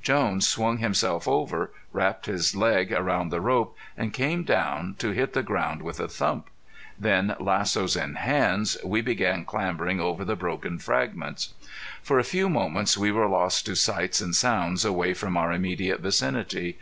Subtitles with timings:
[0.00, 5.34] Jones swung himself over, wrapped his leg around the rope, and came down, to hit
[5.34, 6.48] the ground with a thump.
[6.98, 11.52] Then, lassos in hands, we began clambering over the broken fragments.
[12.02, 16.00] For a few moments we were lost to sights and sounds away from our immediate
[16.00, 16.78] vicinity.